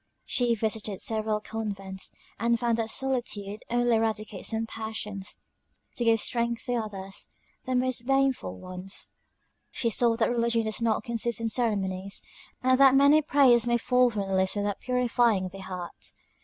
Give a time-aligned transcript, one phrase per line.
[0.25, 5.37] She visited several convents, and found that solitude only eradicates some passions,
[5.95, 7.29] to give strength to others;
[7.65, 9.11] the most baneful ones.
[9.69, 12.23] She saw that religion does not consist in ceremonies;
[12.63, 16.13] and that many prayers may fall from the lips without purifying the heart.